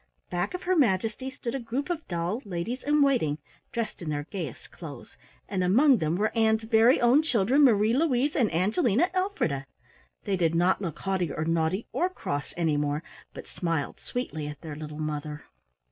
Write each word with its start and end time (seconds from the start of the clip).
Back 0.31 0.55
of 0.55 0.63
her 0.63 0.75
majesty 0.75 1.29
stood 1.29 1.53
a 1.53 1.59
group 1.59 1.87
of 1.91 2.07
doll 2.07 2.41
ladies 2.43 2.81
in 2.81 3.03
waiting 3.03 3.37
dressed 3.71 4.01
in 4.01 4.09
their 4.09 4.23
gayest 4.23 4.71
clothes, 4.71 5.15
and 5.47 5.63
among 5.63 5.99
them 5.99 6.15
were 6.15 6.35
Ann's 6.35 6.63
very 6.63 6.99
own 6.99 7.21
children, 7.21 7.63
Marie 7.63 7.93
Louise 7.93 8.35
and 8.35 8.51
Angelina 8.51 9.11
Elfrida! 9.13 9.67
They 10.23 10.37
did 10.37 10.55
not 10.55 10.81
look 10.81 10.97
haughty 10.97 11.31
or 11.31 11.45
naughty 11.45 11.85
or 11.91 12.09
cross 12.09 12.51
any 12.57 12.77
more, 12.77 13.03
but 13.35 13.45
smiled 13.45 13.99
sweetly 13.99 14.47
at 14.47 14.61
their 14.61 14.75
little 14.75 14.97
mother. 14.97 15.43